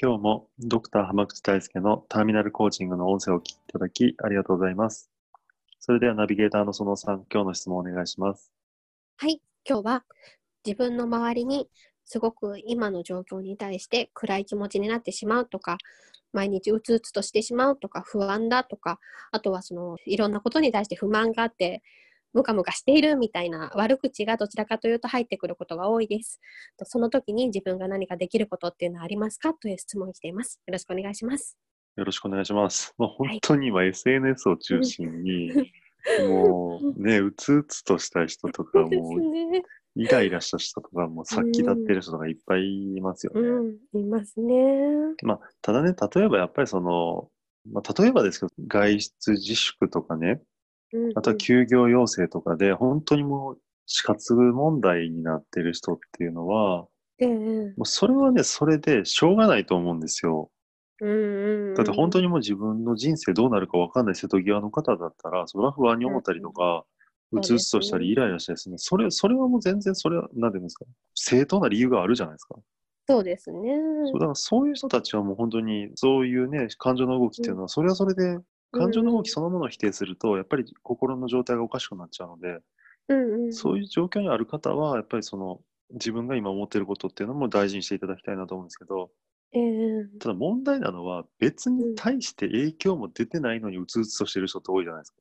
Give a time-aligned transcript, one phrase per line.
[0.00, 5.10] 今日もドクター浜口大輔のターミナルコーチングの音声をお聞きいただきありがとうございます。
[5.80, 8.52] それではナビゲーターのそのさん今日の質問をお願いします。
[9.16, 10.04] はい、今日は
[10.64, 11.68] 自分の周りに
[12.04, 15.78] すごく今の状況に対して暗い気持ちになってしまうとか、
[16.32, 19.00] 毎日うつうつとしてしまうとか、不安だとか、
[19.32, 21.82] あとはそのいろんなことに対して不満があって、
[22.32, 26.40] ムカムカしているみたいな悪口がどちらかというと入ってくることが多いです。
[26.76, 29.54] とその時に自分が何かできることっていうのはありますか？
[29.54, 30.60] という質問をしています。
[30.66, 31.56] よろしくお願いします。
[31.96, 32.94] よろしくお願いします。
[32.96, 35.50] まあ、本はい当に今 SNS を中心に、
[36.28, 39.62] もうね、うつうつとした人とか、もうね。
[39.96, 42.60] イライラした人とか、もう殺気立ってる人とかいっぱい
[42.96, 43.40] いますよね。
[43.40, 44.54] うん、いますね。
[45.24, 47.30] まあ、ただね、例えばやっぱりその、
[47.72, 50.40] まあ、例えばですけど、外出自粛とかね、
[50.92, 56.86] うんあとは休業要請とかで、本当にもう死活問題になってる人っていうのは、
[57.20, 60.50] うんもうそれはね、それでしょうがないと思うんですよ。
[61.00, 66.84] うんうんうん、だって本当に、にもう自分の人生どうなるか分かんない瀬戸際の方だったら、それは不安に思ったりとか、
[67.32, 72.56] うつうつとしたり、イライラしたりするそれ、それはもう全然、それは、なんていうんですか、正当な理由があるじゃないですか。
[73.06, 73.76] そうですね。
[74.06, 78.38] そうだからそういう人たちはもう本当に、そういうね、感情の動きっていうのは、それはそれで、
[78.72, 82.60] 感情の動きそのものを否定すると、やっぱり心の状態がおかしくなっちゃうので、
[83.08, 85.60] うんうん、そういう状況にある方は、やっぱりその、
[85.90, 89.10] 自分が今思ってることっていうのも大事にしていただきたいなと思うんですけど、
[89.52, 95.18] ええただ問題なのは、別に対して影響も出てないのにうつうつとしてる人って多いじゃないですか。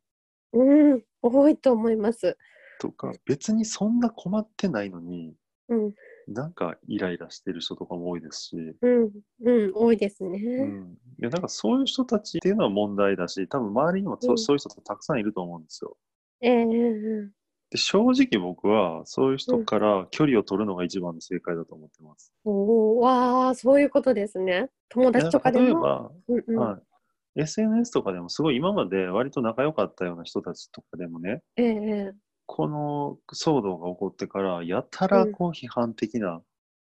[0.53, 2.38] うん、多いと思います。
[2.79, 5.33] とか、別にそんな困ってないのに、
[5.69, 5.94] うん、
[6.27, 9.11] なんかイライラしてる人とかも多いですし、うん、
[9.43, 10.39] うん、多いですね。
[10.39, 10.97] うん。
[11.19, 15.97] いや、なんかそういう人たちっていうのは問題だし、多分周りにもそ,、ううんそういう人たくさんいると思うんですよ。
[16.41, 17.31] ええうん
[17.69, 22.33] で、正直僕はそういう人から距離を取るのが一番の正解だと思ってます。
[22.45, 24.69] おーわあ、そういうことですね。
[24.89, 25.65] 友達とかでも。
[25.65, 27.41] 例えば、うんうんはい。
[27.41, 32.13] SNS とかでもすごい今まで割と仲良かったような人たちとかでもね、ええ
[32.47, 36.41] この騒動が起こってから、やたらこう批判的な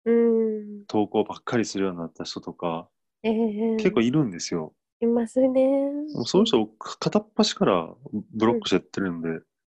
[0.05, 2.89] うん、投稿ばっかりするようになった人とか、
[3.23, 4.73] ええ結構いるんですよ。
[4.99, 5.89] いますね。
[6.25, 7.93] そういう人を片っ端から
[8.33, 9.29] ブロックしてやってるんで、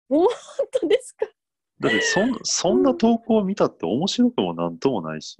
[0.09, 0.27] 本
[0.81, 1.27] 当ですか？
[1.79, 5.37] だってそんそんな投稿を見たって面白くもなんともないし、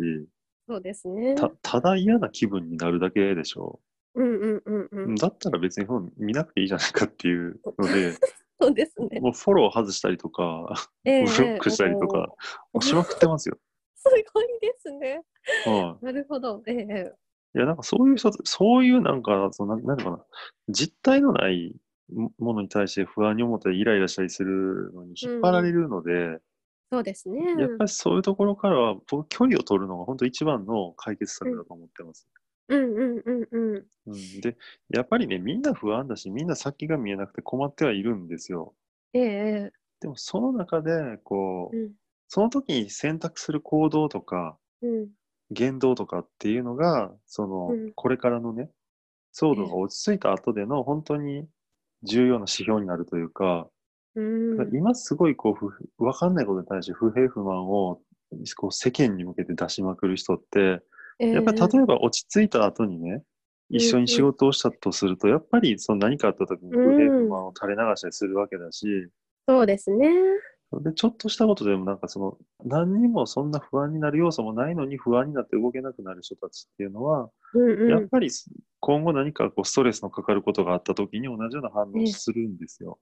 [0.67, 1.33] そうですね。
[1.33, 3.79] たただ嫌な気分になるだけでしょ。
[4.13, 5.15] うんうんうんうん。
[5.15, 8.13] だったら別に本見なくていいじゃないかっていうので、
[8.59, 9.19] そうですね。
[9.19, 10.67] もうフォロー外したりとか、
[11.03, 12.17] ええブロックしたりとか、
[12.73, 13.57] もうしまくってますよ。
[13.95, 15.21] すごいですね。
[15.65, 16.61] はなるほど。
[16.67, 17.13] ええ
[17.55, 17.57] い。
[17.57, 20.25] いや、なんかそういう人、そういうなんか、そのなんうのかな、
[20.69, 21.75] 実体のない
[22.13, 26.39] もものに対して不安に思ったりイライラしたりするのに引っ張られるので、
[26.91, 27.55] そうですね。
[27.59, 32.27] やっぱりそういうところからは、僕距離を取るのが本当一番の解決策だと思ってます。
[32.29, 33.85] うんうんうんうん。
[34.07, 34.57] うん、で、
[34.89, 38.73] やっぱりね、みんな不安だし、みんな先が見えなくて困ってはいるんですよ。
[39.13, 39.71] ええ
[40.01, 41.93] でもその中で、こう、うん
[42.27, 45.09] その時に選択する行動とか、うん
[45.51, 48.71] 言動とかっていうのが、その、うんこれからのね、
[49.33, 51.47] 騒動が落ち着いた後での本当に
[52.03, 53.69] 重要な指標になるというか、
[54.15, 54.75] うん。
[54.75, 55.69] 今すごいこうふ、
[56.03, 58.01] わかんないことに対して不平不満を
[58.55, 60.81] こう世間に向けて出しまくる人って、
[61.19, 63.23] やっぱり例えば落ち着いた後にね、
[63.69, 69.09] 一緒に仕事をしたとすると、やっぱりその何かあった時に不平不満を垂れ流したりするわけだし、
[69.47, 70.09] そうですね。
[70.81, 77.89] で、ちょっとしたことでもなんかその、何にもそんな不安になる要素もないのに不安になって動けなくなる人たちっていうのは、うんうん。
[77.89, 78.29] やっぱり
[78.79, 82.99] 今後何かこうストレスのかかることがあった時に同じような反応をするんですよ。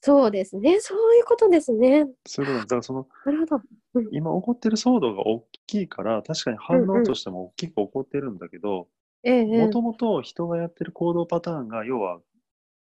[0.00, 0.78] そうですね。
[0.80, 2.06] そういうことですね。
[2.26, 3.62] そういうことだからその、なるほど。
[4.12, 8.88] 今起こってる騒動が大きいから、確かに反応としても大きく起こってるんだけど、
[9.24, 12.20] ええもともと人がやってる行動パターンが、要は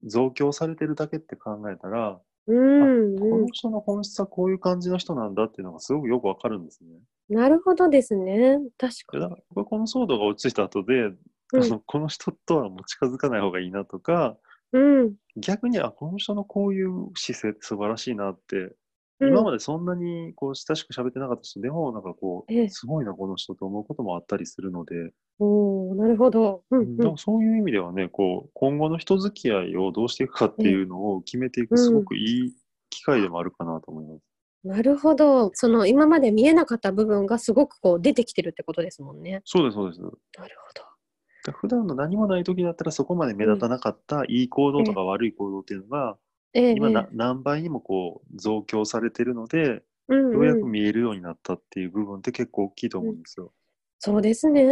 [0.04, 3.48] 増強されてるだけって考えたら、うんこうんの。
[3.52, 6.90] 人の本質はこういう感じの人なんだっていうのがすごくよくわかるんですね。
[7.30, 8.60] なるほどですね。
[8.78, 11.16] 確かでだからこの騒動が落ち着いた後で、に。
[11.54, 14.38] あのこの人とはもう近づかない方がいいなとか、
[14.74, 15.16] うん。
[15.38, 18.76] 逆に、あ、この人のこういう姿勢って素晴らしいなって
[19.20, 26.64] 今までそんなにこう親しく喋ってなかった人でも、なんかこええう、すごいな、この人と思うこともあったりするので、おおなるほど。
[26.70, 32.54] うんうんでもそういう意味ではね、こう、今後の人付き合いをどうしていくかっていうのを決めていく、すごくいい
[32.90, 34.22] 機会でもあるかなと思います。
[34.64, 35.52] なるほど。
[35.54, 39.42] その今まで見えなかった部分がすごくこう出てきてるってことですもんね。
[39.46, 40.02] そうです、そうです。
[40.02, 40.14] なる
[40.68, 40.68] ほ
[41.48, 46.20] で普段の何もない時だったらそこまで目立たなかったいい行動とか悪い行動っていうのが、ど。
[46.54, 53.52] ええ今なええ何倍にもこう増強されてるので、うんようやくうん、見えるようになったっていう部分って結構大きいと思うんですよ。
[54.00, 54.66] そうですね。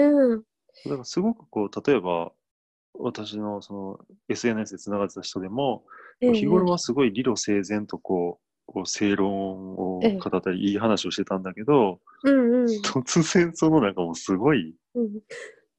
[0.85, 2.31] だからすごくこう、例えば、
[2.97, 3.99] 私のその
[4.29, 5.83] SNS でつながってた人でも、
[6.21, 15.19] ええ日頃はすごい理路整然とこう、こう正論をええ語ったり、いい話をしてたんだけど、うんうん突然そのなんかもうすごい、うん。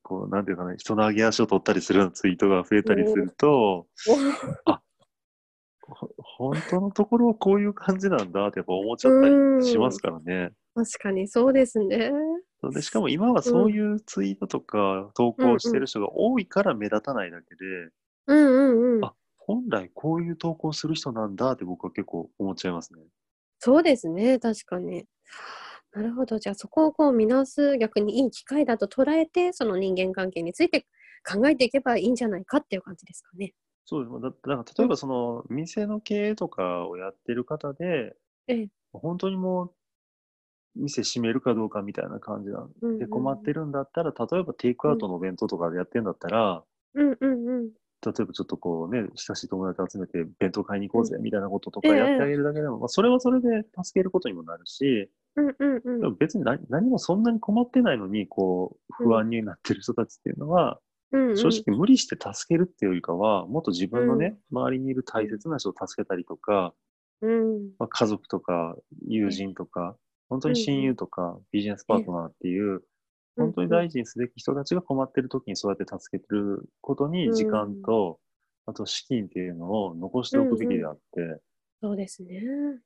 [0.02, 3.86] こう、なんていうかな、人の上げ足を取ったりするようなツイートが増えたりすると、
[4.64, 4.78] ほ
[6.36, 10.52] 本当のところはこういう感じなんだってやっぱ思っちゃったりしますからね。
[10.74, 12.12] 確かにそうですね。
[12.74, 17.64] でしかも今はそういうツイートとか投稿してる人が多いから目立たないだけで、
[18.26, 19.14] うんうんうんあ。
[19.38, 23.00] 本来こういう投稿する人なんだって僕は結構思っちゃいますね。
[23.58, 24.38] そうですね。
[24.38, 25.06] 確かに。
[25.92, 26.38] なるほど。
[26.38, 30.86] じゃあそこをこう見直す逆にいい機会だと捉えて、その人間関係について
[31.26, 33.54] 考えていけばいいんじゃないかっていう感じですかね。
[33.86, 34.20] そうです。
[34.20, 38.16] だだから例えばその店の経営とかをやってる方で、
[38.48, 38.68] ええ。
[38.92, 39.74] 本当にもう
[40.76, 47.16] 店閉めるかどうかみたいな感じなんうんうんで困ってるんだったら、例えばテイクアウトのお弁当とかでやってんだったら、うん。
[47.20, 47.70] うんうん。
[48.04, 51.96] 例えばちょっとこうね、親しい友達集めて弁当買いに行こうぜみたいなこととかええ。
[51.96, 56.00] やってあげるだけでも、まあ、それはそれで助けることにもなるし、うんうんうん。
[56.00, 60.80] でも別に何何もそんなに困ってないのに、こう、不安になってる人たちっていうのは、
[61.12, 61.36] うんうん。
[61.36, 66.74] 正直無理して助けるっていうよりかは、もっと自分のね、周りにいる大切な人を助けたりとか、
[67.22, 67.70] うん。
[67.78, 68.76] まあ、家族とか
[69.06, 69.96] 友人とか、
[70.28, 72.82] 本当に親友とかビジネスパートナーっていう、
[73.36, 78.18] 本当に大事にすべき人たちが困ってる時にそうやって助けてることに時間と、
[78.66, 81.40] あと資金っていうのを残しておくべきであって、
[81.82, 82.42] そうですね。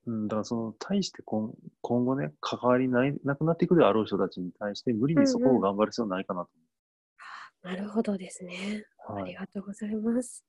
[0.06, 1.50] うん、だからその、対して今
[1.80, 6.50] 今後ね、関わりないなくなっていくであろう人たちに対して、無理にそこを頑張る必要ないかなと
[7.62, 8.84] なるほどですね。
[9.06, 9.22] はい。
[9.22, 10.44] ありがとうございます。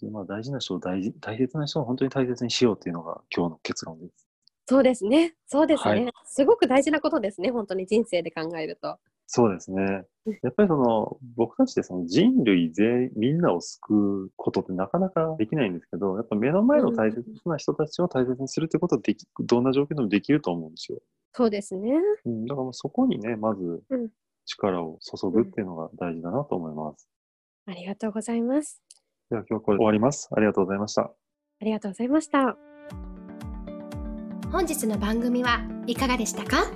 [0.00, 4.26] でまあ、大事な人を大事、大切な人を本当に大切にしようっていうのが今日の結論です。
[4.66, 5.34] そうですね。
[5.46, 6.04] そうですね。
[6.04, 7.50] はいすごく大事なことですね。
[7.50, 8.98] 本当に人生で考えると。
[9.26, 10.04] そうですね。
[10.42, 20.98] やっぱりその、僕たちでその人類全員、みんなを救うことってなかなかできないんですけど、やっぱ目の前の大切な人たちを大切にするってことはでき、どんな状況でもできると思うんですよ。
[21.32, 21.92] そうですね。
[22.24, 24.08] うん、だからそこにね、まずうん
[24.46, 27.08] 力を注ぐっていうのが大事だなと思います。
[27.66, 28.80] ありがとうございます。
[29.30, 30.28] では今日はこれで終わります。
[30.32, 31.02] ありがとうございました。
[31.02, 31.14] あ
[31.64, 32.56] りがとうございました。
[34.52, 36.70] 本日の番組はいかがでしたか？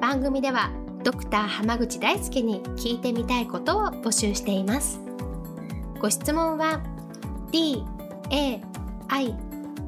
[0.00, 0.70] 番組では
[1.02, 5.00] ドクター濱口大輔に聞いてみたいことを募集しています
[6.00, 6.82] ご質問は
[7.52, 7.84] d
[8.30, 8.60] a
[9.08, 9.34] i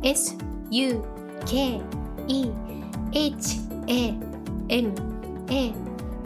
[0.02, 0.36] s
[0.70, 1.02] u
[1.44, 1.80] k
[2.28, 2.52] e
[3.12, 4.14] h a
[4.68, 4.94] m
[5.48, 5.87] a